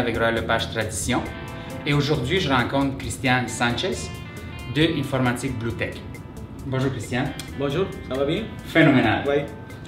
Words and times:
avec 0.00 0.16
Royal 0.16 0.34
Lepage 0.34 0.70
Tradition 0.70 1.20
et 1.86 1.92
aujourd'hui 1.92 2.40
je 2.40 2.50
rencontre 2.50 2.96
Christian 2.96 3.46
Sanchez 3.46 4.08
de 4.74 4.98
Informatique 4.98 5.58
Blue 5.58 5.72
Tech. 5.72 5.94
Bonjour 6.66 6.90
Christian. 6.90 7.24
Bonjour, 7.58 7.84
ça 8.08 8.14
va 8.18 8.24
bien? 8.24 8.44
Phénoménal. 8.64 9.24
Oui, 9.28 9.42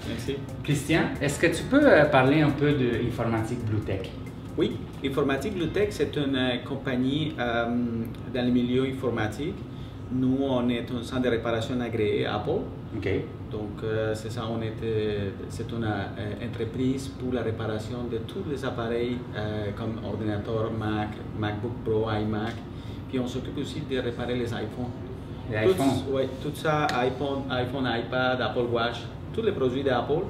merci. 0.06 0.36
Christian, 0.62 1.02
est-ce 1.20 1.38
que 1.38 1.46
tu 1.46 1.62
peux 1.64 1.80
euh, 1.82 2.04
parler 2.04 2.42
un 2.42 2.50
peu 2.50 2.72
de 2.72 3.06
Informatique 3.08 3.64
Blue 3.64 3.80
Tech? 3.80 4.10
Oui, 4.58 4.76
Informatique 5.02 5.54
Blue 5.54 5.68
Tech, 5.68 5.88
c'est 5.90 6.14
une 6.16 6.36
euh, 6.36 6.56
compagnie 6.68 7.34
euh, 7.38 7.64
dans 8.34 8.44
le 8.44 8.50
milieu 8.50 8.84
informatique. 8.84 9.54
Nous, 10.14 10.36
on 10.42 10.68
est 10.68 10.86
un 10.90 11.02
centre 11.02 11.22
de 11.22 11.28
réparation 11.28 11.80
agréé 11.80 12.26
Apple. 12.26 12.60
Donc, 13.50 13.82
euh, 13.84 14.14
c'est 14.14 14.30
ça, 14.30 14.42
on 14.50 14.60
est, 14.62 14.72
euh, 14.82 15.30
c'est 15.48 15.70
une 15.70 15.84
euh, 15.84 16.46
entreprise 16.46 17.08
pour 17.08 17.32
la 17.32 17.42
réparation 17.42 17.98
de 18.10 18.18
tous 18.18 18.44
les 18.50 18.64
appareils 18.64 19.16
euh, 19.36 19.70
comme 19.76 19.94
ordinateur, 20.04 20.70
Mac, 20.78 21.08
MacBook 21.38 21.72
Pro, 21.84 22.06
iMac. 22.10 22.54
Puis 23.08 23.18
on 23.18 23.26
s'occupe 23.26 23.58
aussi 23.58 23.82
de 23.90 23.98
réparer 23.98 24.34
les 24.34 24.48
iPhones. 24.48 24.92
Les 25.50 25.64
Tout- 25.66 25.70
iPhones. 25.72 26.14
ouais, 26.14 26.28
tout 26.42 26.54
ça, 26.54 26.86
iPhone, 27.00 27.42
iPhone, 27.50 27.84
iPad, 27.86 28.40
Apple 28.40 28.66
Watch, 28.72 29.00
tous 29.34 29.42
les 29.42 29.52
produits 29.52 29.82
d'Apple. 29.82 30.24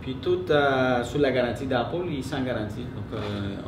Puis 0.00 0.16
tout 0.22 0.40
euh, 0.50 1.04
sous 1.04 1.18
la 1.18 1.30
garantie 1.30 1.66
d'Apple 1.66 2.06
et 2.16 2.22
sans 2.22 2.42
garantie. 2.42 2.86
Donc, 2.96 3.12
euh, 3.12 3.18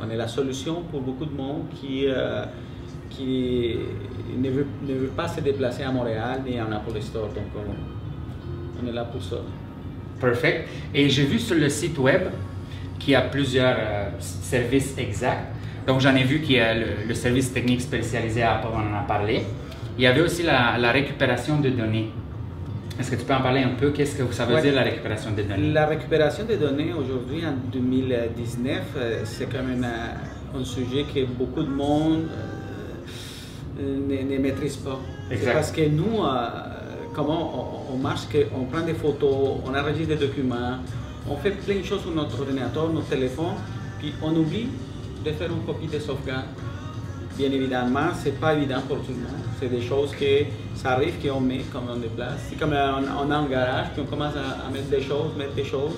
on 0.01 0.09
est 0.09 0.17
la 0.17 0.27
solution 0.27 0.81
pour 0.89 1.01
beaucoup 1.01 1.25
de 1.25 1.35
monde 1.35 1.63
qui, 1.75 2.05
euh, 2.07 2.43
qui 3.15 3.75
ne, 4.37 4.49
veut, 4.49 4.65
ne 4.87 4.93
veut 4.93 5.07
pas 5.07 5.27
se 5.27 5.39
déplacer 5.41 5.83
à 5.83 5.91
Montréal 5.91 6.41
ni 6.45 6.59
en 6.61 6.71
Apple 6.71 6.99
Store. 7.01 7.27
Donc, 7.29 7.45
on, 7.55 8.83
on 8.83 8.89
est 8.89 8.93
là 8.93 9.03
pour 9.05 9.21
ça. 9.23 9.37
Perfect. 10.19 10.67
Et 10.93 11.09
j'ai 11.09 11.25
vu 11.25 11.39
sur 11.39 11.55
le 11.55 11.69
site 11.69 11.97
web 11.97 12.21
qu'il 12.99 13.11
y 13.11 13.15
a 13.15 13.21
plusieurs 13.21 13.75
euh, 13.77 14.09
services 14.19 14.95
exacts. 14.97 15.47
Donc 15.85 15.99
j'en 15.99 16.15
ai 16.15 16.23
vu 16.23 16.39
qu'il 16.39 16.55
y 16.55 16.59
a 16.59 16.73
le, 16.73 16.85
le 17.07 17.13
service 17.13 17.51
technique 17.51 17.81
spécialisé 17.81 18.41
à 18.41 18.55
Apple, 18.55 18.69
on 18.73 18.93
en 18.95 18.97
a 18.99 19.03
parlé. 19.05 19.41
Il 19.97 20.03
y 20.03 20.07
avait 20.07 20.21
aussi 20.21 20.41
la, 20.43 20.77
la 20.77 20.91
récupération 20.93 21.59
de 21.59 21.69
données. 21.69 22.09
Est-ce 22.97 23.11
que 23.11 23.15
tu 23.17 23.25
peux 23.25 23.33
en 23.33 23.41
parler 23.41 23.61
un 23.63 23.75
peu? 23.77 23.89
Qu'est-ce 23.89 24.15
que 24.15 24.33
ça 24.33 24.45
veut 24.45 24.55
Ouais. 24.55 24.61
dire 24.61 24.75
la 24.75 24.83
récupération 24.83 25.31
des 25.31 25.43
données? 25.43 25.73
La 25.73 25.85
récupération 25.87 26.45
des 26.45 26.55
données 26.57 26.93
aujourd'hui, 26.93 27.43
en 27.45 27.53
2019, 27.71 28.81
euh, 28.95 29.21
c'est 29.25 29.47
quand 29.51 29.63
même 29.63 29.83
un, 29.83 30.59
un 30.59 30.63
sujet 30.63 31.03
que 31.13 31.25
beaucoup 31.25 31.63
de 31.63 31.69
monde 31.69 32.27
euh, 32.31 32.62
ne, 33.79 34.35
ne 34.35 34.37
maîtrise 34.39 34.77
pas. 34.77 34.99
C'est 35.29 35.51
parce 35.53 35.71
que 35.71 35.87
nous, 35.87 36.23
euh, 36.23 36.47
comment 37.13 37.89
on, 37.89 37.93
on 37.93 37.97
marche, 37.97 38.21
on 38.55 38.65
prend 38.65 38.81
des 38.81 38.93
photos, 38.93 39.57
on 39.65 39.73
enregistre 39.75 40.09
des 40.15 40.27
documents, 40.27 40.77
on 41.29 41.35
fait 41.37 41.51
plein 41.51 41.77
de 41.79 41.83
choses 41.83 42.01
sur 42.01 42.11
notre 42.11 42.39
ordinateur, 42.39 42.89
notre 42.91 43.07
téléphone, 43.07 43.55
puis 43.99 44.13
on 44.21 44.35
oublie 44.35 44.67
de 45.25 45.31
faire 45.31 45.49
une 45.51 45.63
copie 45.65 45.87
de 45.87 45.99
sauvegarde. 45.99 46.45
Bien 47.37 47.51
évidemment, 47.51 48.09
c'est 48.21 48.39
pas 48.39 48.53
évident 48.53 48.81
pour 48.87 48.97
tout 48.97 49.09
le 49.11 49.15
monde. 49.15 49.41
C'est 49.59 49.69
des 49.69 49.81
choses 49.81 50.11
que 50.11 50.43
ça 50.75 50.91
arrive 50.91 51.15
qu'on 51.25 51.39
met 51.39 51.61
comme 51.71 51.83
on 51.89 51.95
déplace. 51.95 52.47
C'est 52.49 52.59
comme 52.59 52.73
euh, 52.73 52.91
on, 52.99 53.27
on 53.27 53.31
a 53.31 53.37
un 53.37 53.47
garage, 53.47 53.87
puis 53.93 54.03
on 54.03 54.05
commence 54.05 54.33
à, 54.35 54.67
à 54.67 54.69
mettre 54.71 54.89
des 54.89 55.01
choses, 55.01 55.31
mettre 55.37 55.53
des 55.53 55.63
choses, 55.63 55.95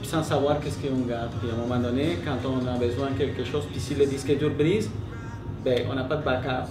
puis 0.00 0.08
sans 0.08 0.22
savoir 0.22 0.60
qu'est-ce 0.60 0.78
qu'on 0.78 1.04
garde. 1.06 1.30
Puis 1.40 1.50
à 1.50 1.54
un 1.54 1.66
moment 1.66 1.80
donné, 1.80 2.18
quand 2.24 2.38
on 2.48 2.66
a 2.66 2.78
besoin 2.78 3.10
de 3.10 3.18
quelque 3.18 3.44
chose, 3.44 3.64
puis 3.70 3.80
si 3.80 3.94
le 3.94 4.06
disque 4.06 4.38
dur 4.38 4.50
brise, 4.56 4.88
ben, 5.64 5.80
on 5.90 5.94
n'a 5.94 6.04
pas 6.04 6.16
de 6.16 6.24
backup. 6.24 6.68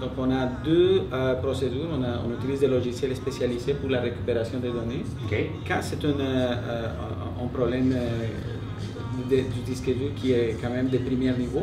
Donc 0.00 0.12
on 0.16 0.30
a 0.30 0.46
deux 0.64 1.02
euh, 1.12 1.34
procédures. 1.34 1.88
On, 1.92 2.02
a- 2.02 2.20
on 2.26 2.32
utilise 2.38 2.60
des 2.60 2.68
logiciels 2.68 3.14
spécialisés 3.14 3.74
pour 3.74 3.90
la 3.90 4.00
récupération 4.00 4.58
des 4.58 4.70
données. 4.70 5.02
Quand 5.68 5.80
c'est 5.82 6.02
un, 6.04 6.18
euh, 6.20 6.52
un- 7.42 7.46
problème 7.48 7.92
euh, 7.94 8.26
de- 9.30 9.36
du 9.54 9.60
disque 9.66 9.86
dur 9.86 10.10
qui 10.16 10.32
est 10.32 10.56
quand 10.60 10.70
même 10.70 10.88
de 10.88 10.98
premier 10.98 11.32
niveau, 11.32 11.62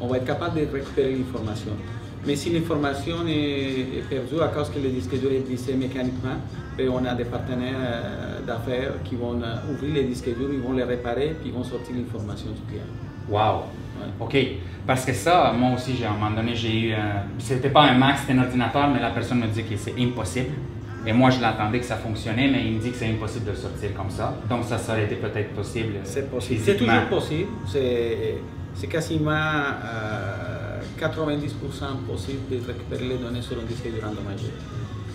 on 0.00 0.06
va 0.06 0.18
être 0.18 0.24
capable 0.26 0.60
de 0.60 0.66
récupérer 0.72 1.14
l'information. 1.16 1.72
Mais 2.26 2.36
si 2.36 2.50
l'information 2.50 3.16
est, 3.28 4.02
perdue 4.08 4.40
à 4.42 4.48
cause 4.48 4.70
que 4.70 4.78
le 4.78 4.88
disque 4.88 5.18
dur 5.18 5.30
est 5.32 5.40
brisé 5.46 5.74
mécaniquement, 5.74 6.36
ben, 6.76 6.88
on 6.88 7.04
a 7.04 7.14
des 7.14 7.24
partenaires 7.24 7.74
euh, 7.78 8.40
d'affaires 8.46 8.92
qui 9.04 9.14
vont 9.16 9.40
euh, 9.42 9.72
ouvrir 9.72 9.94
les 9.94 10.04
disques 10.04 10.26
durs, 10.36 10.48
ils 10.52 10.60
vont 10.60 10.72
les 10.72 10.84
réparer, 10.84 11.36
puis 11.40 11.50
ils 11.50 11.52
vont 11.52 11.62
sortir 11.64 11.94
l'information 11.94 12.48
du 12.50 12.60
client. 12.68 12.86
Wow. 13.28 13.64
OK. 14.20 14.36
Parce 14.86 15.04
que 15.04 15.12
ça, 15.12 15.52
moi 15.56 15.70
aussi, 15.74 15.94
j'ai- 15.96 16.04
à 16.04 16.10
un 16.10 16.14
moment 16.14 16.30
donné, 16.30 16.54
j'ai 16.54 16.78
eu 16.88 16.92
un... 16.92 17.22
C'était 17.38 17.70
pas 17.70 17.82
un 17.82 17.94
Mac, 17.96 18.18
c'était 18.18 18.32
un 18.38 18.42
ordinateur, 18.42 18.88
mais 18.88 19.00
la 19.00 19.10
personne 19.10 19.40
me 19.40 19.46
dit 19.46 19.62
que 19.64 19.76
c'est 19.76 19.94
impossible. 19.98 20.50
Et 21.06 21.12
moi, 21.12 21.28
je 21.30 21.40
l'entendais 21.40 21.78
que 21.80 21.84
ça 21.84 21.96
fonctionnait, 21.96 22.48
mais 22.50 22.64
il 22.66 22.72
me 22.76 22.80
dit 22.80 22.90
que 22.90 22.96
c'est 22.96 23.08
impossible 23.10 23.44
de 23.46 23.50
le 23.50 23.56
sortir 23.56 23.94
comme 23.94 24.10
ça. 24.10 24.34
Donc, 24.48 24.64
ça, 24.64 24.78
ça 24.78 24.92
aurait 24.92 25.04
été 25.04 25.16
peut-être 25.16 25.50
possible. 25.54 25.96
euh, 25.96 26.00
C'est 26.04 26.30
possible. 26.30 26.60
C'est 26.64 26.76
toujours 26.76 27.06
possible. 27.10 27.48
C'est, 27.66 28.36
c'est 28.74 28.86
quasiment 28.86 29.30
euh, 29.30 30.33
90% 31.00 32.06
possible 32.08 32.40
de 32.50 32.56
récupérer 32.66 33.04
les 33.08 33.16
données 33.18 33.42
sur 33.42 33.56
un 33.58 33.64
disque 33.64 33.84
dur 33.84 34.04
endommagé. 34.04 34.50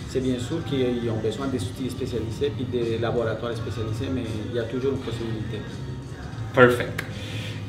C'est 0.08 0.20
bien 0.20 0.38
sûr 0.38 0.64
qu'ils 0.64 1.08
ont 1.10 1.20
besoin 1.22 1.46
des 1.46 1.62
outils 1.62 1.90
spécialisés 1.90 2.50
puis 2.56 2.64
des 2.64 2.98
laboratoires 2.98 3.54
spécialisés, 3.56 4.08
mais 4.12 4.24
il 4.50 4.56
y 4.56 4.58
a 4.58 4.64
toujours 4.64 4.92
une 4.92 4.98
possibilité. 4.98 5.60
Perfect. 6.52 7.04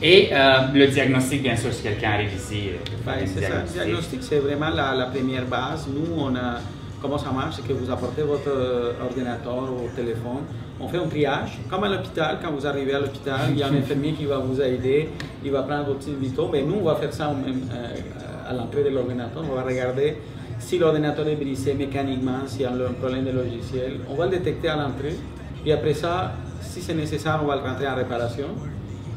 Et 0.01 0.29
euh, 0.33 0.61
le 0.73 0.87
diagnostic, 0.87 1.43
bien 1.43 1.55
sûr, 1.55 1.71
si 1.71 1.83
quelqu'un 1.83 2.11
arrive 2.13 2.33
ici, 2.35 2.69
euh, 2.69 2.77
Ben, 3.05 3.17
c'est 3.25 3.33
ça. 3.33 3.39
Le 3.41 3.45
diagnostic. 3.49 3.73
diagnostic, 3.73 4.23
c'est 4.23 4.39
vraiment 4.39 4.69
la, 4.69 4.95
la 4.95 5.05
première 5.05 5.45
base. 5.45 5.87
Nous, 5.87 6.15
on 6.17 6.35
a, 6.35 6.59
comment 6.99 7.19
ça 7.19 7.29
marche, 7.31 7.57
c'est 7.57 7.67
que 7.67 7.73
vous 7.73 7.91
apportez 7.91 8.23
votre 8.23 8.47
euh, 8.49 8.93
ordinateur 9.03 9.61
ou 9.71 9.87
téléphone, 9.95 10.41
on 10.81 10.87
fait 10.87 10.97
un 10.97 11.07
triage. 11.07 11.59
Comme 11.69 11.83
à 11.83 11.89
l'hôpital, 11.89 12.39
quand 12.41 12.51
vous 12.51 12.65
arrivez 12.65 12.93
à 12.93 12.99
l'hôpital, 12.99 13.39
il 13.51 13.57
y 13.59 13.63
a 13.63 13.67
un 13.67 13.75
infirmier 13.75 14.13
qui 14.13 14.25
va 14.25 14.37
vous 14.39 14.59
aider, 14.61 15.09
il 15.43 15.51
va 15.51 15.63
prendre 15.63 15.85
votre 15.87 16.09
vitaux, 16.19 16.49
mais 16.51 16.61
nous, 16.63 16.75
on 16.81 16.83
va 16.83 16.95
faire 16.95 17.13
ça 17.13 17.27
même, 17.29 17.61
euh, 17.73 18.49
à 18.49 18.53
l'entrée 18.53 18.83
de 18.83 18.89
l'ordinateur. 18.89 19.43
On 19.49 19.55
va 19.55 19.61
regarder 19.63 20.17
si 20.59 20.77
l'ordinateur 20.77 21.27
est 21.27 21.35
brisé 21.35 21.73
mécaniquement, 21.73 22.39
s'il 22.45 22.61
y 22.61 22.65
a 22.65 22.71
un 22.71 22.93
problème 22.99 23.25
de 23.25 23.31
logiciel. 23.31 23.99
On 24.09 24.15
va 24.15 24.25
le 24.25 24.31
détecter 24.31 24.69
à 24.69 24.75
l'entrée. 24.75 25.15
Puis 25.63 25.71
après 25.71 25.93
ça, 25.93 26.33
si 26.61 26.81
c'est 26.81 26.93
nécessaire, 26.93 27.39
on 27.43 27.47
va 27.47 27.55
le 27.55 27.61
rentrer 27.61 27.87
en 27.87 27.95
réparation. 27.95 28.47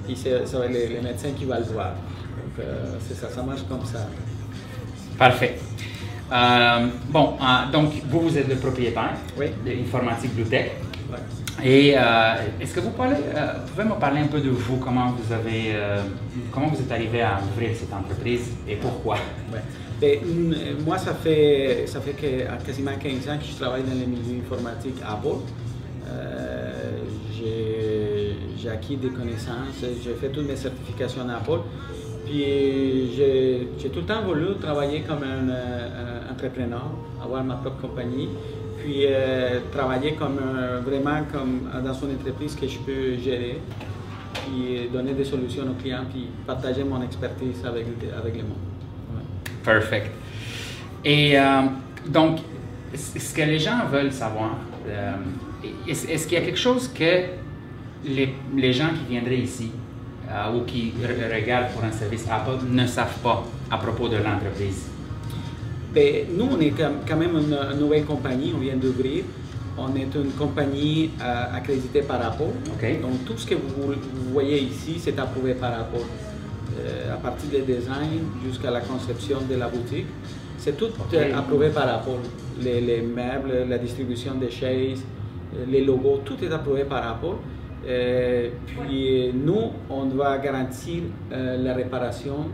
Puis 0.07 0.17
c'est, 0.17 0.47
ça 0.47 0.59
va 0.59 0.67
être 0.67 0.73
les, 0.73 0.89
les 0.89 1.01
médecins 1.01 1.31
qui 1.37 1.45
vont 1.45 1.57
le 1.57 1.65
voir. 1.73 1.93
Donc, 1.93 2.65
euh, 2.65 2.85
c'est 3.01 3.15
ça, 3.15 3.29
ça 3.29 3.43
marche 3.43 3.63
comme 3.69 3.85
ça. 3.85 4.07
Parfait. 5.19 5.57
Euh, 6.33 6.87
bon, 7.11 7.35
donc, 7.73 7.93
vous, 8.09 8.21
vous 8.21 8.39
êtes 8.39 8.49
le 8.49 8.57
propriétaire 8.57 9.15
Oui. 9.39 9.47
de 9.65 9.83
Informatique 9.83 10.35
Blue 10.35 10.45
Tech. 10.45 10.73
Ouais. 11.11 11.19
Et 11.63 11.95
euh, 11.97 12.01
est-ce 12.61 12.75
que 12.75 12.81
vous, 12.81 12.91
euh, 13.01 13.55
pouvez 13.69 13.85
me 13.85 13.95
parler 13.95 14.21
un 14.23 14.27
peu 14.27 14.41
de 14.41 14.51
vous, 14.51 14.77
comment 14.79 15.13
vous 15.13 15.33
avez, 15.33 15.73
euh, 15.75 16.03
comment 16.51 16.67
vous 16.67 16.81
êtes 16.81 16.91
arrivé 16.91 17.23
à 17.23 17.39
ouvrir 17.41 17.71
cette 17.75 17.93
entreprise 17.93 18.53
et 18.69 18.77
pourquoi? 18.77 19.17
Ouais. 19.53 19.61
Ben, 20.01 20.19
mm, 20.21 20.85
moi, 20.85 20.99
ça 20.99 21.15
fait, 21.15 21.85
ça 21.87 22.01
fait 22.01 22.13
que, 22.13 22.65
quasiment 22.67 22.91
15 23.01 23.29
ans 23.29 23.39
que 23.39 23.45
je 23.45 23.57
travaille 23.57 23.83
dans 23.83 23.95
le 23.95 24.07
milieu 24.07 24.43
informatique 24.45 24.97
à 25.07 25.13
Apple. 25.13 25.39
J'ai, 27.37 28.71
acquis 28.71 28.97
des 28.97 29.11
connaissances, 29.11 29.77
j'ai 29.83 30.15
fait 30.15 30.31
toutes 30.31 30.49
mes 30.49 30.57
certifications 30.57 31.29
à 31.29 31.37
Apple. 31.37 31.61
Puis 32.25 33.13
j'ai, 33.15 33.69
tout 33.91 34.01
le 34.01 34.07
temps 34.07 34.23
voulu 34.23 34.57
travailler 34.59 35.03
comme 35.03 35.23
un 35.23 36.33
entrepreneur, 36.33 36.91
avoir 37.23 37.45
ma 37.45 37.57
propre 37.57 37.83
compagnie, 37.83 38.31
puis 38.85 39.07
euh, 39.07 39.61
travailler 39.73 40.13
comme 40.13 40.39
un- 40.39 40.81
vraiment 40.81 41.21
comme 41.33 41.71
dans 41.83 41.95
une 41.95 42.17
entreprise 42.17 42.55
que 42.55 42.69
je 42.69 42.79
peux 42.79 43.17
gérer, 43.17 43.59
puis 44.35 44.89
donner 44.93 45.15
des 45.15 45.25
solutions 45.25 45.65
aux 45.65 45.81
clients, 45.83 46.05
puis 46.13 46.29
partager 46.47 46.85
mon 46.85 47.01
expertise 47.03 47.65
avec, 47.65 47.87
avec 48.21 48.37
le 48.37 48.43
monde. 48.43 48.59
Perfect. 49.65 50.11
Et 51.03 51.39
euh, 51.39 51.63
donc, 52.07 52.41
ce 52.95 53.35
que 53.35 53.43
les 53.43 53.59
gens 53.59 53.87
veulent 53.91 54.13
savoir, 54.13 54.57
euh, 54.87 55.13
est-ce 55.89 56.27
qu'il 56.27 56.39
y 56.39 56.43
a 56.43 56.45
quelque 56.45 56.59
chose 56.59 56.89
que 56.93 57.25
les, 58.05 58.35
les 58.55 58.73
gens 58.75 58.89
qui 58.91 59.11
viendraient 59.15 59.39
ici 59.39 59.71
euh, 60.31 60.53
ou 60.55 60.65
qui 60.65 60.93
re- 61.03 61.35
regardent 61.35 61.73
pour 61.73 61.85
un 61.85 61.93
service 61.93 62.27
Apple 62.31 62.67
ne 62.69 62.87
savent 62.87 63.19
pas 63.23 63.43
à 63.71 63.79
propos 63.79 64.09
de 64.09 64.17
l'entreprise? 64.17 64.91
Ben, 65.95 66.27
nous, 66.37 66.49
on 66.51 66.61
est 66.61 66.73
quand 66.73 67.17
même 67.17 67.37
une, 67.37 67.79
nouvelle 67.79 68.05
compagnie, 68.05 68.53
on 68.55 68.59
vient 68.59 68.77
d'ouvrir. 68.77 69.25
On 69.79 69.95
est 69.97 70.15
une 70.15 70.33
compagnie 70.39 71.11
euh, 71.21 71.57
accréditée 71.57 72.03
par 72.03 72.25
Apple. 72.25 72.53
Donc 73.01 73.25
tout 73.25 73.37
ce 73.37 73.47
que 73.47 73.55
vous, 73.55 73.93
vous 73.93 74.33
voyez 74.33 74.59
ici, 74.59 74.97
c'est 74.99 75.19
approuvé 75.19 75.55
par 75.55 75.73
Apple. 75.73 76.05
Euh, 76.79 77.15
à 77.15 77.17
partir 77.19 77.51
des 77.51 77.61
designs 77.61 78.25
jusqu'à 78.45 78.71
la 78.71 78.81
conception 78.81 79.39
de 79.49 79.55
la 79.55 79.69
boutique, 79.69 80.07
c'est 80.59 80.77
tout 80.77 80.89
euh, 81.13 81.37
approuvé 81.39 81.69
par 81.71 81.89
Apple. 81.89 82.23
Les, 82.61 82.81
les 82.81 83.01
meubles, 83.03 83.69
la 83.69 83.79
distribution 83.79 84.35
des 84.35 84.51
chaises, 84.51 85.05
les 85.69 85.85
logos, 85.85 86.23
tout 86.25 86.37
est 86.43 86.53
approuvé 86.53 86.85
par 86.85 87.09
Apple. 87.09 87.37
Euh, 87.87 88.49
puis 88.67 89.31
nous, 89.33 89.71
on 89.89 90.07
doit 90.07 90.39
garantir 90.39 91.03
la 91.31 91.75
réparation 91.75 92.47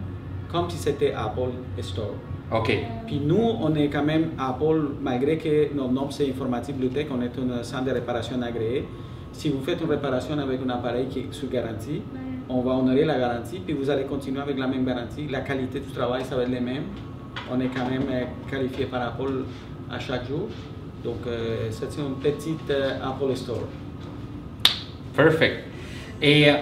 comme 0.50 0.69
si 0.69 0.76
c'était 0.76 1.12
Apple 1.12 1.52
Store. 1.81 2.14
OK. 2.52 2.73
Puis 3.06 3.20
nous, 3.25 3.41
on 3.61 3.75
est 3.75 3.88
quand 3.88 4.05
même 4.05 4.31
Apple, 4.38 4.88
malgré 5.00 5.38
que 5.38 5.73
notre 5.75 5.93
nom 5.93 6.11
c'est 6.11 6.29
Informatique 6.29 6.76
Blue 6.76 6.88
Tech, 6.88 7.06
on 7.11 7.23
est 7.23 7.31
un 7.38 7.62
centre 7.62 7.85
de 7.85 7.93
réparation 7.93 8.41
agréé. 8.43 8.87
si 9.32 9.49
vous 9.49 9.62
faites 9.62 9.81
une 9.81 9.91
réparation 9.91 10.37
avec 10.38 10.61
un 10.67 10.70
appareil 10.70 11.06
qui 11.06 11.20
est 11.20 11.32
sous 11.32 11.49
garantie, 11.49 12.02
on 12.49 12.62
va 12.62 12.73
honorer 12.73 13.05
la 13.05 13.19
garantie, 13.19 13.61
puis 13.64 13.75
vous 13.75 13.88
allez 13.88 14.05
continuer 14.05 14.41
avec 14.41 14.58
la 14.58 14.67
même 14.67 14.85
garantie. 14.85 15.29
La 15.31 15.41
qualité 15.41 15.79
du 15.79 15.91
travail, 15.93 16.25
ça 16.25 16.35
va 16.35 16.43
être 16.43 16.50
les 16.50 16.61
mêmes. 16.61 16.85
On 17.50 17.61
est 17.61 17.69
quand 17.69 17.88
même 17.88 18.02
euh, 18.11 18.25
qualifié 18.50 18.87
par 18.87 19.02
Apple 19.02 19.44
à 19.88 20.00
chaque 20.00 20.26
jour. 20.26 20.49
Donc, 21.05 21.19
euh, 21.26 21.69
c'est 21.70 21.97
une 21.99 22.17
petite 22.17 22.69
euh, 22.70 22.99
Apple 23.02 23.35
Store. 23.37 23.67
Perfect. 25.17 25.64
Et 26.20 26.50
euh, 26.50 26.55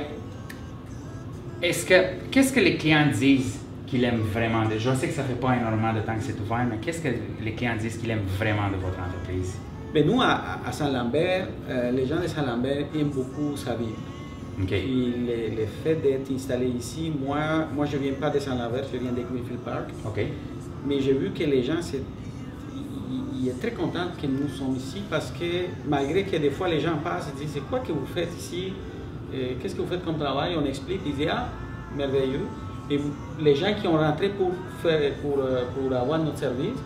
est-ce 1.62 1.84
que 1.84 2.28
qu'est-ce 2.30 2.52
que 2.52 2.60
les 2.60 2.76
clients 2.76 3.06
disent 3.12 3.60
qu'ils 3.88 4.04
aiment 4.04 4.20
vraiment 4.20 4.64
Je 4.76 4.94
sais 4.94 5.08
que 5.08 5.14
ça 5.14 5.24
fait 5.24 5.40
pas 5.40 5.56
énormément 5.56 5.92
de 5.92 6.00
temps 6.00 6.14
que 6.14 6.22
c'est 6.22 6.38
ouvert, 6.40 6.66
mais 6.70 6.76
qu'est-ce 6.78 7.00
que 7.02 7.08
les 7.42 7.52
clients 7.52 7.76
disent 7.78 7.96
qu'ils 7.96 8.10
aiment 8.10 8.26
vraiment 8.38 8.68
de 8.68 8.76
votre 8.76 8.98
entreprise? 9.00 9.56
Mais 9.94 10.02
nous, 10.04 10.20
à, 10.20 10.58
à 10.66 10.70
Saint-Lambert, 10.72 11.48
euh, 11.70 11.90
les 11.92 12.06
gens 12.06 12.20
de 12.20 12.26
Saint-Lambert 12.26 12.86
aiment 12.94 13.08
beaucoup 13.08 13.56
sa 13.56 13.74
ville. 13.74 13.96
Ok. 14.60 14.66
Puis 14.68 15.14
le, 15.26 15.56
le 15.62 15.66
fait 15.82 15.94
d'être 15.96 16.30
installé 16.30 16.66
ici, 16.66 17.12
moi, 17.24 17.38
moi 17.74 17.86
je 17.86 17.96
ne 17.96 18.02
viens 18.02 18.12
pas 18.12 18.28
de 18.30 18.38
Saint-Lambert, 18.38 18.84
je 18.92 18.98
viens 18.98 19.12
de 19.12 19.22
Greenfield 19.22 19.60
Park. 19.64 19.88
Mais 20.86 21.00
j'ai 21.00 21.14
vu 21.14 21.30
que 21.30 21.44
les 21.44 21.62
gens, 21.62 21.80
c'est, 21.80 22.02
ils, 22.76 23.46
ils 23.46 23.50
sont 23.52 23.58
très 23.58 23.70
contents 23.72 24.08
que 24.20 24.26
nous 24.26 24.48
sommes 24.48 24.76
ici 24.76 25.02
parce 25.08 25.30
que 25.30 25.66
malgré 25.88 26.24
que 26.24 26.36
des 26.36 26.50
fois 26.50 26.68
les 26.68 26.80
gens 26.80 26.96
passent 27.02 27.28
et 27.34 27.40
disent 27.40 27.52
c'est 27.54 27.68
quoi 27.68 27.80
que 27.80 27.92
vous 27.92 28.06
faites 28.14 28.36
ici? 28.36 28.72
Euh, 29.34 29.54
Qu'est-ce 29.60 29.74
que 29.74 29.82
vous 29.82 29.88
faites 29.88 30.04
comme 30.04 30.18
travail? 30.18 30.56
On 30.60 30.64
explique, 30.66 31.00
ils 31.06 31.14
disent 31.14 31.28
ah, 31.30 31.48
merveilleux. 31.96 32.46
Et 32.90 32.96
vous- 32.96 33.12
les 33.38 33.54
gens 33.54 33.74
qui 33.78 33.86
ont 33.86 33.98
rentré 33.98 34.30
pour, 34.30 34.50
faire, 34.82 35.12
pour, 35.16 35.38
euh, 35.40 35.64
pour 35.74 35.94
avoir 35.94 36.18
notre 36.20 36.38
service, 36.38 36.78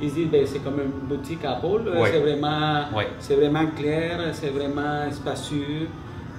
ils 0.00 0.08
se 0.08 0.14
disent 0.14 0.28
ben, 0.28 0.46
c'est 0.46 0.60
comme 0.60 0.80
une 0.80 1.06
boutique 1.08 1.44
Apple, 1.44 1.82
euh, 1.86 2.00
Ouais. 2.00 2.10
c'est 2.12 2.20
vraiment, 2.20 2.84
c'est 3.18 3.34
vraiment 3.34 3.66
clair, 3.76 4.18
c'est 4.32 4.48
vraiment 4.50 5.10
spacieux. 5.10 5.88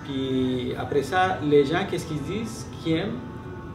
Puis 0.05 0.73
après 0.77 1.03
ça, 1.03 1.37
les 1.43 1.63
gens, 1.65 1.79
qu'est-ce 1.89 2.07
qu'ils 2.07 2.21
disent? 2.23 2.65
Qu'ils 2.83 2.93
aiment 2.93 3.17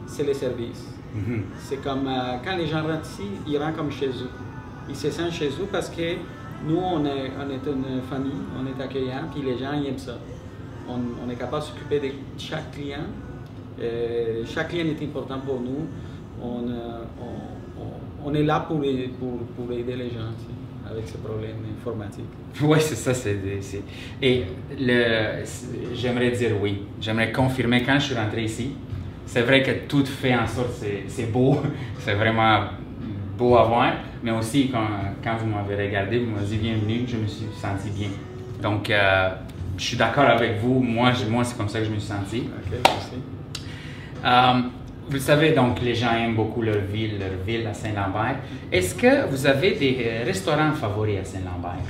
C'est 0.05 0.23
les 0.23 0.33
services. 0.33 0.85
Mhm. 1.15 1.43
C'est 1.59 1.83
comme 1.83 2.07
euh, 2.07 2.37
quand 2.43 2.55
les 2.55 2.67
gens 2.67 2.81
rentrent 2.83 3.03
ici, 3.09 3.23
ils 3.47 3.57
rentrent 3.57 3.77
comme 3.77 3.91
chez 3.91 4.07
eux. 4.07 4.29
Ils 4.89 4.95
se 4.95 5.09
sentent 5.11 5.31
chez 5.33 5.47
eux 5.49 5.67
parce 5.71 5.89
que 5.89 6.13
nous, 6.65 6.77
on 6.77 7.03
est, 7.05 7.31
on 7.37 7.49
est 7.49 7.71
une 7.71 8.01
famille, 8.09 8.31
on 8.57 8.65
est 8.67 8.81
accueillant, 8.83 9.23
puis 9.33 9.41
les 9.43 9.57
gens 9.57 9.73
ils 9.73 9.87
aiment 9.87 9.97
ça. 9.97 10.17
On, 10.89 10.93
on 11.25 11.29
est 11.29 11.35
capable 11.35 11.61
de 11.63 11.67
s'occuper 11.67 11.99
de 11.99 12.11
chaque 12.37 12.71
client. 12.71 13.05
Euh, 13.81 14.43
chaque 14.45 14.69
client 14.69 14.85
est 14.87 15.03
important 15.03 15.39
pour 15.39 15.59
nous. 15.61 15.87
On, 16.41 16.67
euh, 16.69 17.03
on, 17.21 17.81
on- 17.81 18.29
on 18.29 18.33
est 18.33 18.43
là 18.43 18.61
pour, 18.67 18.81
les- 18.81 19.09
pour, 19.19 19.37
pour 19.55 19.71
aider 19.71 19.95
les 19.95 20.09
gens 20.09 20.31
avec 20.89 21.07
ces 21.07 21.17
problèmes 21.19 21.57
informatiques. 21.79 22.25
Oui, 22.61 22.77
c'est 22.81 22.95
ça. 22.95 23.13
C'est, 23.13 23.37
Et 24.21 24.43
le, 24.79 25.43
j'aimerais 25.93 26.31
dire 26.31 26.51
oui. 26.61 26.83
J'aimerais 26.99 27.31
confirmer 27.31 27.83
quand 27.83 27.99
je 27.99 28.05
suis 28.05 28.15
rentré 28.15 28.43
ici. 28.45 28.71
C'est 29.25 29.41
vrai 29.41 29.61
que 29.61 29.71
tout 29.87 30.05
fait 30.05 30.33
en 30.35 30.47
sorte 30.47 30.69
que 30.69 30.85
c'est, 30.85 31.03
c'est 31.07 31.31
beau. 31.31 31.57
C'est 31.99 32.15
vraiment 32.15 32.61
beau 33.37 33.57
à 33.57 33.63
voir. 33.65 33.93
Mais 34.23 34.31
aussi, 34.31 34.69
quand, 34.71 34.87
quand 35.23 35.35
vous 35.37 35.45
m'avez 35.47 35.75
regardé, 35.87 36.19
vous 36.19 36.31
m'avez 36.31 36.45
dit 36.47 36.57
bienvenue, 36.57 37.03
je 37.07 37.17
me 37.17 37.27
suis 37.27 37.45
senti 37.53 37.89
bien. 37.89 38.07
Donc, 38.61 38.89
euh, 38.89 39.29
je 39.77 39.83
suis 39.83 39.97
d'accord 39.97 40.25
avec 40.25 40.57
vous. 40.61 40.79
Moi, 40.79 41.11
je- 41.11 41.25
moi, 41.29 41.43
c'est 41.43 41.57
comme 41.57 41.67
ça 41.69 41.79
que 41.79 41.85
je 41.85 41.91
me 41.91 41.99
suis 41.99 42.07
senti. 42.09 42.39
Ok, 42.39 42.71
merci. 42.85 43.17
Euh, 44.25 44.61
vous 45.07 45.13
le 45.13 45.19
savez, 45.19 45.51
donc, 45.53 45.81
les 45.81 45.95
gens 45.95 46.13
aiment 46.15 46.35
beaucoup 46.35 46.61
leur 46.61 46.81
ville, 46.81 47.17
leur 47.19 47.37
ville 47.45 47.65
à 47.67 47.73
Saint-Lambert. 47.73 48.37
Est-ce 48.71 48.93
que 48.95 49.27
vous 49.29 49.45
avez 49.47 49.71
des 49.71 49.97
euh, 50.05 50.23
restaurants 50.25 50.73
favoris 50.73 51.19
à 51.19 51.23
Saint-Lambert? 51.23 51.83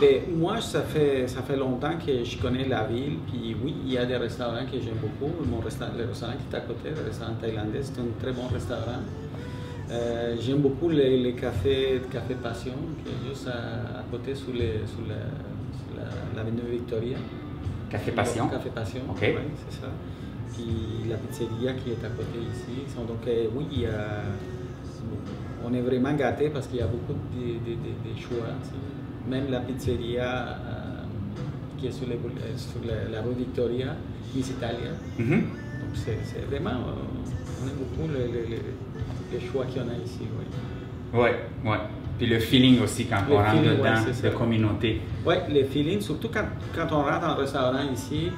Mais 0.00 0.22
moi, 0.34 0.60
ça 0.60 0.82
fait, 0.82 1.26
ça 1.28 1.42
fait 1.42 1.56
longtemps 1.56 1.94
que 2.04 2.24
je 2.24 2.38
connais 2.38 2.66
la 2.66 2.84
ville. 2.84 3.16
Puis 3.30 3.56
oui, 3.62 3.74
il 3.84 3.92
y 3.92 3.98
a 3.98 4.04
des 4.04 4.16
restaurants 4.16 4.64
que 4.70 4.78
j'aime 4.80 4.98
beaucoup. 5.00 5.32
Mon 5.44 5.58
restaurant, 5.58 5.90
le 5.96 6.06
restaurant 6.06 6.32
qui 6.32 6.54
est 6.54 6.58
à 6.58 6.60
côté, 6.62 6.90
le 6.90 7.04
restaurant 7.08 7.34
thaïlandais, 7.40 7.80
c'est 7.82 8.00
un 8.00 8.06
très 8.20 8.32
bon 8.32 8.46
restaurant. 8.52 9.02
Euh, 9.90 10.36
j'aime 10.40 10.58
beaucoup 10.58 10.88
les, 10.88 11.20
les 11.22 11.32
cafés, 11.34 12.00
café 12.10 12.34
Passion, 12.34 12.72
qui 13.04 13.10
est 13.10 13.28
juste 13.28 13.48
à, 13.48 13.98
à 14.00 14.02
côté 14.10 14.34
sous, 14.34 14.52
les, 14.52 14.80
sous 14.86 15.02
la, 15.08 15.16
sur 15.76 15.96
la- 15.96 16.42
l'avenue 16.42 16.62
Victoria. 16.70 17.18
Café 17.90 18.10
Passion? 18.12 18.48
Café 18.48 18.70
Passion, 18.70 19.00
Ok. 19.10 19.18
oui, 19.22 19.34
c'est 19.68 19.80
ça. 19.82 19.88
La 21.08 21.16
pizzeria 21.16 21.72
qui 21.74 21.90
est 21.90 22.04
à 22.04 22.10
côté 22.10 22.38
ici. 22.52 22.94
Donc 22.96 23.26
euh, 23.26 23.46
oui, 23.56 23.66
il 23.72 23.80
y 23.80 23.86
a- 23.86 24.22
on 25.64 25.72
est 25.74 25.80
vraiment 25.80 26.12
gâtés 26.14 26.50
parce 26.50 26.66
qu'il 26.66 26.78
y 26.78 26.82
a 26.82 26.86
beaucoup 26.86 27.14
de, 27.34 27.40
de- 27.40 27.76
de- 27.76 28.14
de 28.14 28.20
choix. 28.20 28.48
Même 29.28 29.50
la 29.50 29.60
pizzeria 29.60 30.24
euh, 30.48 31.02
qui 31.78 31.86
est 31.86 31.92
sur, 31.92 32.06
les 32.06 32.14
euh, 32.14 32.56
sur 32.56 32.80
la, 32.86 33.08
la 33.10 33.22
rue 33.22 33.34
Victoria, 33.36 33.94
Miss 34.34 34.50
Italia. 34.50 34.90
Mhm. 35.18 35.28
Donc 35.40 35.94
c'est 35.94 36.44
vraiment, 36.50 36.70
euh, 36.70 37.62
on 37.62 37.68
aime 37.68 37.74
beaucoup 37.76 38.08
le, 38.12 38.18
le- 38.26 38.48
le- 38.56 38.62
les 39.32 39.40
choix 39.46 39.64
qu'il 39.66 39.82
y 39.82 39.84
en 39.84 39.88
a 39.88 39.94
ici. 40.04 40.20
Oui. 40.22 41.18
Ouais, 41.20 41.36
ouais. 41.64 41.78
Puis 42.18 42.26
le 42.26 42.38
feeling 42.38 42.80
aussi 42.82 43.06
quand 43.06 43.22
Le 43.28 43.34
on 43.34 43.38
rentre 43.38 43.50
feeling, 43.52 43.70
ouais, 43.70 43.76
dedans 43.90 44.06
de 44.08 44.12
ça. 44.12 44.30
communauté. 44.30 45.00
Oui, 45.26 45.34
les 45.50 45.64
feelings, 45.64 46.00
surtout 46.00 46.28
quand, 46.32 46.44
quand 46.74 46.86
on 46.92 47.02
rentre 47.02 47.20
dans 47.20 47.26
un 47.28 47.34
restaurant 47.34 47.90
ici, 47.92 48.30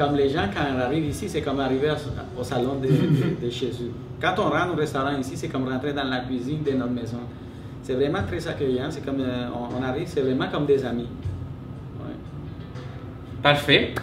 comme 0.00 0.16
les 0.16 0.30
gens, 0.30 0.46
quand 0.54 0.62
ils 0.74 0.80
arrivent 0.80 1.06
ici, 1.06 1.28
c'est 1.28 1.42
comme 1.42 1.60
arriver 1.60 1.90
au- 2.38 2.42
salon 2.42 2.76
de, 2.76 2.86
de- 2.88 3.44
de 3.46 3.50
chez 3.58 3.66
eux. 3.68 3.92
Quand 4.20 4.34
on 4.38 4.48
rentre 4.48 4.72
au 4.72 4.76
restaurant 4.76 5.14
ici, 5.18 5.36
c'est 5.36 5.48
comme 5.48 5.68
rentrer 5.68 5.92
dans 5.92 6.04
la 6.04 6.20
cuisine 6.20 6.62
de 6.62 6.70
notre 6.72 6.92
maison. 6.92 7.18
C'est 7.82 7.94
vraiment 7.94 8.22
très 8.26 8.46
accueillant, 8.48 8.90
c'est 8.90 9.04
comme 9.04 9.20
euh, 9.20 9.48
on, 9.54 9.78
on 9.78 9.82
arrive, 9.82 10.06
c'est 10.06 10.22
vraiment 10.22 10.46
comme 10.50 10.64
des 10.64 10.82
amis. 10.84 11.08
Ouais. 12.00 12.14
Parfait. 13.42 13.94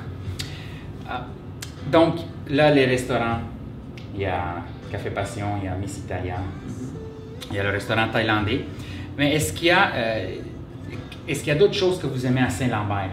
Ah, 1.10 1.26
donc, 1.92 2.16
là, 2.50 2.70
les 2.72 2.86
restaurants, 2.86 3.40
il 4.14 4.22
y 4.22 4.26
a 4.26 4.56
Café 4.92 5.10
Passion, 5.10 5.48
il 5.62 5.66
y 5.66 5.68
a 5.68 5.76
Miss 5.76 5.98
Italia, 6.00 6.36
il 7.50 7.56
y 7.56 7.60
a 7.60 7.64
le 7.64 7.70
restaurant 7.70 8.08
thaïlandais. 8.12 8.66
Mais 9.18 9.34
est-ce 9.36 9.52
qu'il 9.54 9.68
y 9.68 9.72
a, 9.72 9.92
euh, 9.96 10.36
est-ce 11.28 11.40
qu'il 11.40 11.50
y 11.54 11.56
a 11.56 11.60
d'autres 11.60 11.74
choses 11.74 12.00
que 12.00 12.06
vous 12.08 12.26
aimez 12.26 12.42
à 12.42 12.50
Saint-Lambert? 12.50 13.12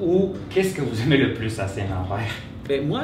Ou 0.00 0.32
qu'est-ce 0.50 0.74
que 0.74 0.82
vous 0.82 1.02
aimez 1.02 1.18
le 1.18 1.34
plus 1.34 1.58
à 1.60 1.68
Saint-Lambert? 1.68 2.30
Ben, 2.68 2.86
moi, 2.86 3.02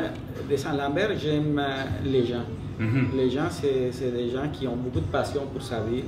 de 0.50 0.56
Saint-Lambert, 0.56 1.10
j'aime 1.18 1.58
euh, 1.58 1.84
les 2.04 2.24
gens. 2.24 2.44
Mhm. 2.78 3.08
Les 3.16 3.30
gens, 3.30 3.48
c'est 3.50 4.12
des 4.12 4.30
gens 4.30 4.48
qui 4.52 4.66
ont 4.66 4.76
beaucoup 4.76 5.00
de 5.00 5.10
passion 5.12 5.42
pour 5.52 5.62
sa 5.62 5.80
ville. 5.80 6.04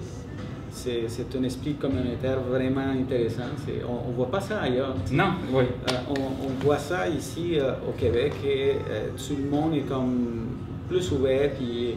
C'est 0.71 1.37
un 1.39 1.43
esprit 1.43 1.75
communautaire 1.75 2.41
vraiment 2.41 2.81
intéressant. 2.99 3.43
On 3.87 4.11
ne 4.11 4.17
voit 4.17 4.31
pas 4.31 4.41
ça 4.41 4.63
ailleurs. 4.63 4.95
Non, 5.13 5.33
oui. 5.53 5.65
Euh, 5.65 5.93
on, 6.09 6.47
on 6.47 6.65
voit 6.65 6.79
ça 6.79 7.07
ici 7.09 7.59
euh, 7.59 7.73
au 7.87 7.93
Québec 7.93 8.33
et 8.43 8.77
euh, 8.91 9.09
tout 9.17 9.37
le 9.37 9.51
monde 9.51 9.75
est 9.75 9.87
comme 9.87 10.47
plus 10.89 11.13
ouvert 11.13 11.51
puis 11.59 11.95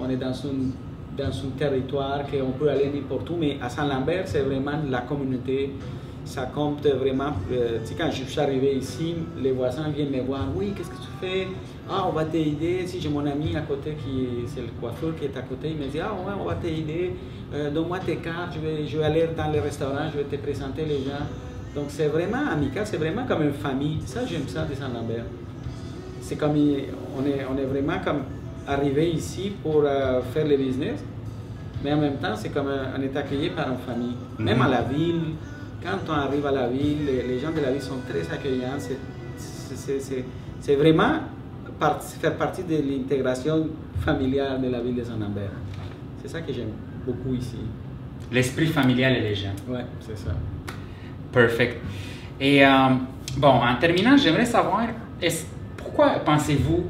on 0.00 0.08
est 0.08 0.16
dans 0.16 0.32
un, 0.32 0.72
dans 1.16 1.28
un 1.30 1.50
territoire 1.58 2.20
qu'on 2.26 2.52
peut 2.52 2.70
aller 2.70 2.90
n'importe 2.92 3.28
où 3.30 3.36
mais 3.38 3.58
à 3.62 3.68
Saint-Lambert 3.68 4.26
c'est 4.26 4.40
vraiment 4.42 4.78
la 4.90 5.00
communauté 5.02 5.70
ça 6.24 6.46
compte 6.46 6.86
vraiment 6.86 7.32
euh, 7.52 7.78
tu 7.82 7.88
sais 7.88 7.94
quand 7.98 8.10
je 8.10 8.24
suis 8.24 8.40
arrivé 8.40 8.76
ici 8.76 9.14
les 9.42 9.52
voisins 9.52 9.88
viennent 9.94 10.10
me 10.10 10.22
voir 10.22 10.46
oui 10.56 10.72
qu'est-ce 10.76 10.88
que 10.90 10.96
tu 10.96 11.10
fais? 11.20 11.48
Ah 11.88 12.06
on 12.08 12.12
va 12.12 12.24
t'aider 12.24 12.86
si 12.86 13.00
j'ai 13.00 13.10
mon 13.10 13.26
ami 13.26 13.54
à 13.56 13.60
côté 13.60 13.90
qui 14.02 14.28
c'est 14.46 14.62
le 14.62 14.68
coiffeur 14.80 15.14
qui 15.16 15.26
est 15.26 15.36
à 15.36 15.42
côté 15.42 15.70
il 15.70 15.76
me 15.76 15.86
dit 15.90 16.00
ah 16.00 16.12
ouais 16.12 16.32
on 16.40 16.44
va 16.44 16.54
t'aider 16.54 17.14
Euh, 17.54 17.70
donne-moi 17.70 17.98
tes 18.00 18.16
cartes 18.16 18.52
je 18.56 18.60
vais, 18.64 18.86
je 18.86 18.98
vais 18.98 19.04
aller 19.04 19.28
dans 19.36 19.50
le 19.52 19.60
restaurant 19.60 20.06
je 20.12 20.16
vais 20.18 20.24
te 20.24 20.36
présenter 20.42 20.84
les 20.92 21.00
gens 21.08 21.24
donc 21.76 21.86
c'est 21.88 22.06
vraiment 22.08 22.44
amical, 22.50 22.84
c'est 22.86 22.96
vraiment 22.98 23.24
comme 23.26 23.42
une 23.42 23.52
famille. 23.52 23.98
Ça, 24.06 24.20
j'aime 24.24 24.46
ça 24.46 24.62
de 24.64 24.74
Saint-Lambert. 24.74 25.24
C'est 26.20 26.36
comme, 26.36 26.52
on 26.52 27.22
est, 27.26 27.44
on 27.52 27.56
est 27.58 27.64
vraiment 27.64 27.98
comme 28.04 28.20
arrivé 28.66 29.10
ici 29.10 29.52
pour 29.60 29.82
euh, 29.84 30.20
faire 30.32 30.46
le 30.46 30.56
business, 30.56 31.00
mais 31.82 31.92
en 31.92 31.96
même 31.96 32.16
temps, 32.18 32.36
c'est 32.36 32.50
comme 32.50 32.68
on 32.96 33.02
est 33.02 33.16
accueilli 33.16 33.50
par 33.50 33.66
une 33.72 33.78
famille. 33.78 34.14
Même 34.38 34.58
Mhm. 34.58 34.62
à 34.66 34.68
la 34.68 34.82
ville, 34.82 35.22
quand 35.84 35.98
on 36.08 36.12
arrive 36.12 36.46
à 36.46 36.50
la 36.52 36.68
ville, 36.68 37.04
les, 37.06 37.22
les 37.22 37.38
gens 37.38 37.50
de 37.52 37.60
la 37.60 37.70
ville 37.70 37.82
sont 37.82 37.98
très 38.08 38.22
accueillants. 38.32 38.78
C'est- 38.78 40.74
vraiment 40.76 41.14
faire 42.20 42.36
partie 42.36 42.62
de 42.62 42.76
l'intégration 42.76 43.68
familiale 44.00 44.60
de 44.62 44.68
la 44.68 44.80
ville 44.80 44.94
de 44.94 45.04
Saint-Lambert. 45.04 45.50
C'est 46.22 46.28
ça 46.28 46.40
que 46.40 46.52
j'aime 46.52 46.70
beaucoup 47.06 47.34
ici. 47.34 47.58
L'esprit 48.32 48.66
familial 48.66 49.16
et 49.16 49.20
les 49.20 49.34
gens. 49.34 49.54
Ouais, 49.68 49.84
c'est 50.00 50.16
ça. 50.16 50.30
Perfect. 51.32 51.76
Et 52.40 52.64
euh, 52.64 52.70
bon, 53.36 53.48
en 53.48 53.74
terminant, 53.78 54.16
j'aimerais 54.16 54.46
savoir, 54.46 54.86
pourquoi 55.76 56.20
pensez-vous 56.24 56.84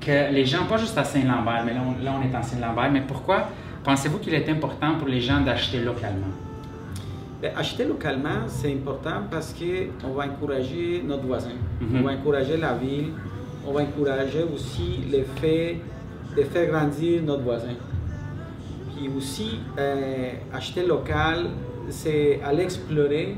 que 0.00 0.32
les 0.32 0.44
gens, 0.46 0.64
pas 0.66 0.76
juste 0.78 0.96
à 0.96 1.04
Saint-Lambert, 1.04 1.62
mais 1.66 1.74
là 1.74 1.80
on, 1.86 2.02
là 2.04 2.14
on 2.18 2.22
est 2.22 2.34
en 2.36 2.42
Saint-Lambert, 2.42 2.90
mais 2.90 3.02
pourquoi 3.06 3.48
pensez-vous 3.82 4.18
qu'il 4.18 4.34
est 4.34 4.48
important 4.48 4.94
pour 4.98 5.08
les 5.08 5.20
gens 5.20 5.40
d'acheter 5.40 5.80
localement? 5.80 6.32
Ben, 7.44 7.52
acheter 7.58 7.84
localement, 7.84 8.48
c'est 8.48 8.72
important 8.72 9.20
parce 9.30 9.52
qu'on 9.52 10.14
va 10.14 10.24
encourager 10.24 11.02
notre 11.06 11.24
voisin. 11.24 11.50
Mhm. 11.78 12.00
On 12.00 12.02
va 12.04 12.12
encourager 12.12 12.56
la 12.56 12.72
ville. 12.72 13.08
On 13.66 13.72
va 13.72 13.82
encourager 13.82 14.42
aussi 14.44 15.00
le 15.12 15.24
fait 15.38 15.76
de 16.34 16.42
faire 16.42 16.70
grandir 16.70 17.22
notre 17.22 17.42
voisin. 17.42 17.74
Puis 18.96 19.10
aussi, 19.14 19.58
euh, 19.78 20.30
acheter 20.54 20.86
local, 20.86 21.50
c'est 21.90 22.40
aller 22.42 22.62
explorer 22.62 23.36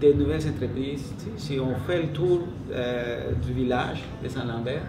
des 0.00 0.14
nouvelles 0.14 0.46
entreprises. 0.48 1.12
Si 1.36 1.58
on 1.58 1.74
fait 1.88 2.02
le 2.02 2.08
tour 2.10 2.42
euh, 2.70 3.32
du 3.44 3.52
village 3.52 4.04
de 4.22 4.28
Saint-Lambert, 4.28 4.82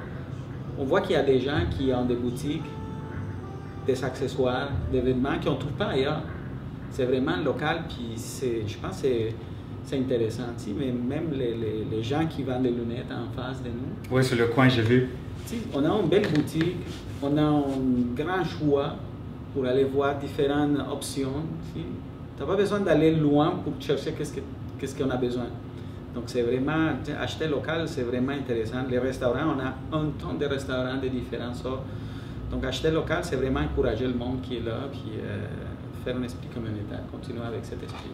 on 0.77 0.83
voit 0.83 1.01
qu'il 1.01 1.15
y 1.15 1.19
a 1.19 1.23
des 1.23 1.39
gens 1.39 1.61
qui 1.75 1.91
ont 1.91 2.05
des 2.05 2.15
boutiques, 2.15 2.69
des 3.87 4.03
accessoires, 4.03 4.69
des 4.91 5.01
vêtements 5.01 5.39
qu'on 5.43 5.53
ne 5.53 5.57
trouve 5.57 5.71
pas 5.71 5.87
ailleurs. 5.87 6.21
C'est 6.95 7.03
vraiment 7.03 7.35
local, 7.43 7.83
puis 7.89 8.15
je 8.15 8.77
pense 8.77 9.01
que 9.01 9.07
c'est 9.83 9.97
intéressant. 9.97 10.43
Mais 10.79 10.93
même 10.93 11.29
les, 11.33 11.53
les, 11.91 12.01
gens 12.01 12.25
qui 12.25 12.41
vendent 12.41 12.63
des 12.63 12.69
lunettes 12.69 13.11
en 13.11 13.29
face 13.35 13.61
de 13.61 13.67
nous. 13.67 14.15
Oui, 14.15 14.23
sur 14.23 14.37
le 14.37 14.45
coin, 14.45 14.69
j'ai 14.69 14.81
vu. 14.81 15.09
On 15.73 15.83
a 15.83 15.89
une 15.89 16.07
belle 16.07 16.25
boutique, 16.31 16.77
on 17.21 17.37
a 17.37 17.41
un 17.41 17.65
grand 18.15 18.45
choix 18.45 18.95
pour 19.53 19.65
aller 19.65 19.83
voir 19.83 20.17
différentes 20.19 20.77
options. 20.89 21.43
Tu 21.73 21.81
n'as 22.39 22.45
pas 22.45 22.55
besoin 22.55 22.79
d'aller 22.79 23.11
loin 23.13 23.59
pour 23.61 23.73
chercher 23.77 24.13
qu'est-ce 24.13 24.95
qu'on 24.95 25.09
a 25.09 25.17
besoin. 25.17 25.47
Donc 26.13 26.23
c'est 26.27 26.43
vraiment, 26.43 26.93
acheter 27.19 27.47
local, 27.47 27.89
c'est 27.89 28.03
vraiment 28.03 28.31
intéressant. 28.31 28.77
Les 28.89 28.99
restaurants, 28.99 29.53
on 29.57 29.59
a 29.59 29.99
un 29.99 30.11
ton 30.17 30.35
de 30.39 30.45
restaurants 30.45 30.95
de 30.95 31.09
différents 31.09 31.53
sortes. 31.53 31.83
Donc 32.49 32.63
acheter 32.63 32.89
local, 32.89 33.19
c'est 33.23 33.35
vraiment 33.35 33.59
encourager 33.59 34.07
le 34.07 34.13
monde 34.13 34.39
qui 34.41 34.55
est 34.55 34.61
là, 34.61 34.87
puis 34.89 35.19
euh, 35.19 35.45
faire 36.05 36.15
un 36.15 36.23
esprit 36.23 36.47
communautaire, 36.53 37.01
continuer 37.11 37.41
avec 37.45 37.65
cet 37.65 37.81
esprit. 37.83 38.11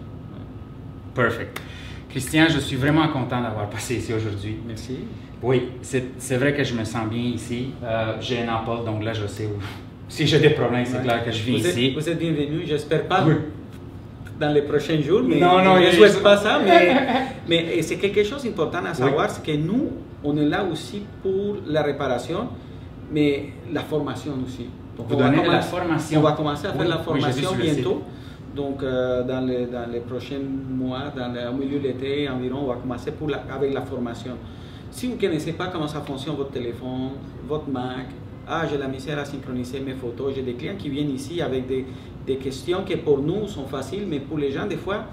Perfect. 1.13 1.61
Christian, 2.09 2.45
je 2.49 2.59
suis 2.59 2.77
vraiment 2.77 3.07
content 3.09 3.41
d'avoir 3.41 3.69
passé 3.69 3.95
ici 3.95 4.13
aujourd'hui. 4.13 4.57
Merci. 4.65 4.99
Oui, 5.43 5.69
c'est 5.81 6.37
vrai 6.37 6.53
que 6.55 6.63
je 6.63 6.73
me 6.73 6.85
sens 6.85 7.09
bien 7.09 7.21
ici. 7.21 7.71
Euh, 7.83 8.15
j'ai 8.21 8.41
un 8.43 8.53
emploi, 8.53 8.83
donc 8.85 9.03
là, 9.03 9.13
je 9.13 9.27
sais 9.27 9.45
où. 9.45 9.59
Si 10.07 10.27
j'ai 10.27 10.39
des 10.39 10.49
problèmes, 10.49 10.85
c'est 10.85 11.01
clair 11.01 11.23
que 11.23 11.31
je 11.31 11.41
vis 11.41 11.59
ici. 11.59 11.93
vous 11.93 12.09
êtes 12.09 12.19
bienvenu, 12.19 12.63
j'espère 12.65 13.07
pas 13.07 13.25
dans 14.37 14.51
les 14.51 14.63
prochains 14.63 14.99
jours, 15.01 15.21
mais 15.23 15.39
non, 15.39 15.63
non, 15.63 15.77
je 15.77 15.87
ne 15.87 15.91
souhaite 15.91 16.21
pas 16.21 16.35
ça. 16.35 16.59
Mais, 16.59 16.97
mais 17.47 17.81
c'est 17.81 17.95
quelque 17.95 18.21
chose 18.25 18.43
d'important 18.43 18.83
à 18.83 18.93
savoir, 18.93 19.29
c'est 19.29 19.41
que 19.41 19.55
nous, 19.55 19.89
on 20.21 20.35
est 20.35 20.43
là 20.43 20.65
aussi 20.69 21.03
pour 21.23 21.59
la 21.65 21.81
réparation, 21.81 22.49
mais 23.09 23.51
la 23.71 23.83
formation 23.83 24.33
aussi. 24.45 24.67
Donc, 24.97 25.09
donnez 25.09 25.45
la 25.45 25.61
formation. 25.61 26.19
On 26.19 26.23
va 26.23 26.31
commencer 26.33 26.67
à 26.67 26.73
faire 26.73 26.87
la 26.87 26.99
formation 26.99 27.49
bientôt. 27.59 28.01
Donc, 28.55 28.83
euh, 28.83 29.23
dans, 29.23 29.45
les, 29.45 29.65
dans, 29.67 29.89
les, 29.89 30.01
prochains 30.01 30.39
mois, 30.39 31.11
dans 31.15 31.31
le, 31.33 31.49
au 31.49 31.53
milieu 31.53 31.79
de 31.79 31.83
l'été 31.83 32.27
environ, 32.29 32.63
on 32.63 32.67
va 32.67 32.75
commencer 32.75 33.11
pour 33.11 33.29
la, 33.29 33.43
avec 33.53 33.73
la 33.73 33.81
formation. 33.81 34.33
Si 34.91 35.07
vous 35.07 35.15
ne 35.15 35.21
connaissez 35.21 35.53
pas 35.53 35.67
comment 35.67 35.87
ça 35.87 36.01
fonctionne 36.01 36.35
votre 36.35 36.51
téléphone, 36.51 37.11
votre 37.47 37.69
Mac, 37.69 38.07
ah, 38.47 38.63
j'ai 38.69 38.77
la 38.77 38.89
misère 38.89 39.17
à 39.19 39.23
synchroniser 39.23 39.79
mes 39.79 39.93
photos. 39.93 40.33
J'ai 40.35 40.41
des 40.41 40.53
clients 40.55 40.75
qui 40.77 40.89
viennent 40.89 41.11
ici 41.11 41.41
avec 41.41 41.65
des, 41.65 41.85
des, 42.27 42.35
questions 42.35 42.83
qui 42.83 42.97
pour 42.97 43.19
nous 43.19 43.47
sont 43.47 43.67
faciles, 43.67 44.05
mais 44.05 44.19
pour 44.19 44.37
les 44.37 44.51
gens, 44.51 44.67
des 44.67 44.75
fois, 44.75 45.05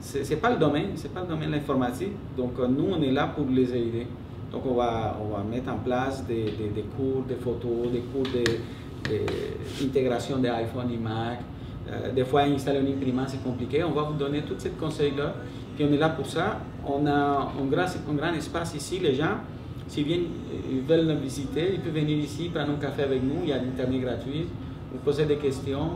ce 0.00 0.18
n'est 0.18 0.36
pas 0.36 0.50
le 0.50 0.56
domaine, 0.58 0.90
c'est 0.94 1.12
pas 1.12 1.22
le 1.22 1.26
domaine 1.26 1.48
de 1.48 1.54
l'informatique. 1.54 2.12
Donc, 2.36 2.52
euh, 2.60 2.68
nous, 2.68 2.86
on 2.96 3.02
est 3.02 3.10
là 3.10 3.26
pour 3.34 3.46
les 3.50 3.74
aider. 3.74 4.06
Donc, 4.52 4.62
on 4.64 4.74
va, 4.74 5.18
on 5.20 5.36
va 5.36 5.42
mettre 5.42 5.72
en 5.72 5.78
place 5.78 6.24
des, 6.24 6.44
des, 6.44 6.68
des 6.72 6.84
cours 6.96 7.24
de 7.28 7.34
photos, 7.34 7.90
des 7.92 8.02
cours 8.12 8.22
d'intégration 8.22 8.85
de, 9.08 10.42
d'iPhone 10.42 10.92
et 10.92 10.96
Mac. 10.96 11.40
Euh, 11.88 12.12
des 12.12 12.24
fois, 12.24 12.42
installer 12.42 12.80
une 12.80 12.94
imprimante, 12.96 13.28
c'est 13.28 13.42
compliqué. 13.42 13.84
On 13.84 13.92
va 13.92 14.02
vous 14.02 14.14
donner 14.14 14.42
tous 14.42 14.58
ces 14.58 14.70
conseils-là. 14.70 15.34
Puis 15.76 15.86
on 15.88 15.92
est 15.92 15.98
là 15.98 16.08
pour 16.08 16.26
ça. 16.26 16.60
On 16.84 17.06
a 17.06 17.12
un 17.12 17.64
grand, 17.70 17.84
un 17.84 18.14
grand 18.14 18.32
espace 18.34 18.74
ici. 18.74 18.98
Les 18.98 19.14
gens, 19.14 19.38
s'ils 19.86 20.04
viennent, 20.04 20.26
ils 20.70 20.80
veulent 20.80 21.06
nous 21.06 21.18
visiter, 21.20 21.74
ils 21.74 21.80
peuvent 21.80 21.94
venir 21.94 22.18
ici, 22.18 22.48
prendre 22.52 22.72
un 22.72 22.76
café 22.76 23.02
avec 23.02 23.22
nous. 23.22 23.42
Il 23.44 23.50
y 23.50 23.52
a 23.52 23.58
l'internet 23.58 24.00
gratuit. 24.00 24.46
Vous 24.92 24.98
posez 24.98 25.26
des 25.26 25.36
questions. 25.36 25.90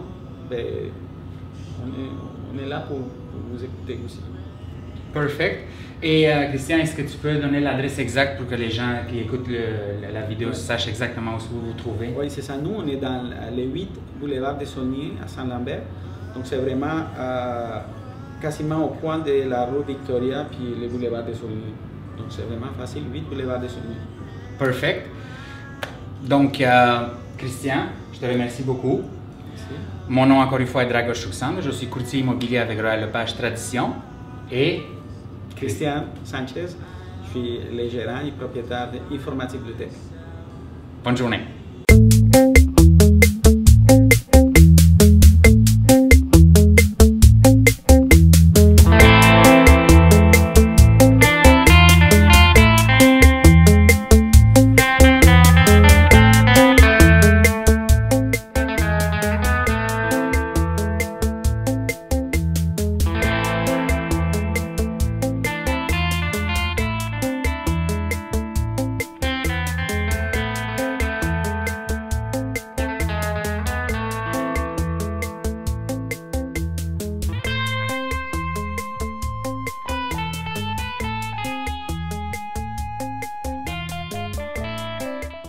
Ben, 0.48 0.64
on, 1.82 2.58
est, 2.58 2.66
là 2.66 2.80
pour, 2.80 2.98
vous 2.98 3.64
écouter 3.64 3.98
aussi. 4.04 4.20
Perfect. 5.12 5.64
Et 6.02 6.32
euh, 6.32 6.48
Christian, 6.48 6.78
est-ce 6.78 6.96
que 6.96 7.02
tu 7.02 7.18
peux 7.18 7.34
donner 7.36 7.60
l'adresse 7.60 7.98
exacte 7.98 8.38
pour 8.38 8.48
que 8.48 8.54
les 8.54 8.70
gens 8.70 9.00
qui 9.08 9.18
écoutent 9.18 9.48
la 10.12 10.22
vidéo 10.22 10.52
sachent 10.52 10.88
exactement 10.88 11.32
où 11.34 11.54
vous 11.54 11.66
vous 11.66 11.72
trouvez? 11.74 12.14
Oui, 12.16 12.26
c'est 12.28 12.40
ça. 12.40 12.56
Nous, 12.56 12.72
on 12.74 12.86
est 12.86 12.96
dans 12.96 13.22
le 13.54 13.62
8 13.62 13.88
boulevard 14.18 14.56
des 14.56 14.64
Sauniers 14.64 15.12
à 15.22 15.28
Saint-Lambert. 15.28 15.82
Donc, 16.34 16.44
c'est 16.46 16.56
vraiment 16.56 17.04
euh, 17.18 17.80
quasiment 18.40 18.84
au 18.86 18.88
coin 18.88 19.18
de 19.18 19.46
la 19.46 19.66
rue 19.66 19.84
Victoria 19.86 20.46
puis 20.50 20.74
le 20.80 20.88
boulevard 20.88 21.24
des 21.24 21.34
Sauniers. 21.34 21.74
Donc, 22.16 22.28
c'est 22.30 22.46
vraiment 22.46 22.72
facile. 22.78 23.02
8 23.12 23.20
boulevard 23.28 23.60
des 23.60 23.68
Sauniers. 23.68 24.00
Perfect. 24.58 25.06
Donc, 26.22 26.62
euh, 26.62 27.08
Christian, 27.36 27.88
je 28.14 28.20
te 28.20 28.24
remercie 28.24 28.62
beaucoup. 28.62 29.02
Merci. 29.50 29.74
Mon 30.08 30.24
nom, 30.24 30.40
encore 30.40 30.58
une 30.58 30.66
fois, 30.66 30.84
est 30.84 30.88
Dragos 30.88 31.14
Chuksand. 31.14 31.60
Je 31.60 31.70
suis 31.70 31.88
courtier 31.88 32.20
immobilier 32.20 32.58
avec 32.58 32.78
Royal 32.80 33.02
Lepage 33.02 33.36
Tradition. 33.36 33.90
Et 34.50 34.82
Christian 35.60 36.04
Sanchez, 36.24 36.68
je 37.24 37.30
suis 37.30 37.60
le 37.70 37.88
gérant 37.90 38.20
et 38.24 38.30
propriétaire 38.30 38.90
d'Informatique 38.90 39.60
Bibliothèque. 39.60 39.92
Bonne 41.04 41.16
journée. 41.18 41.59